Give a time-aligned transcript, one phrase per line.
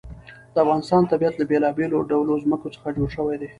[0.53, 3.47] د افغانستان طبیعت له بېلابېلو ډولو ځمکه څخه جوړ شوی دی.